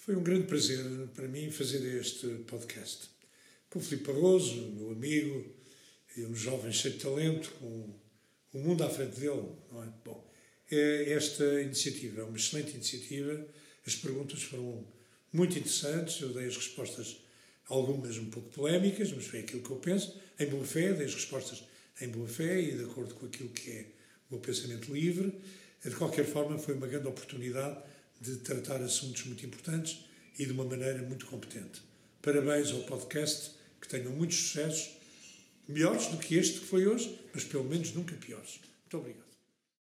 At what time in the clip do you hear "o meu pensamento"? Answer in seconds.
24.30-24.94